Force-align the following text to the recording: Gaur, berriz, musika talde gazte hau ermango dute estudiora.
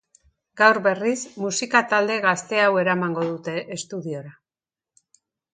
Gaur, 0.61 0.79
berriz, 0.87 1.17
musika 1.43 1.83
talde 1.93 2.17
gazte 2.25 2.63
hau 2.63 2.71
ermango 2.85 3.29
dute 3.29 3.55
estudiora. 3.77 4.37